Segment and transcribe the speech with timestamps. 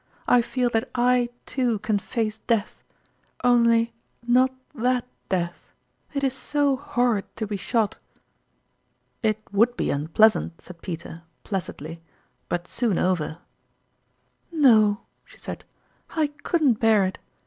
[0.27, 2.81] I feel that I, too, can face death;
[3.43, 3.93] only
[4.25, 5.75] not that death
[6.15, 7.99] it is so horrid to be shot!""
[9.21, 11.99] It would be unpleasant," said Peter, placid ly,"
[12.49, 13.37] but soon over.""
[14.51, 15.65] No," she said,"
[16.19, 17.19] I couldn't bear it.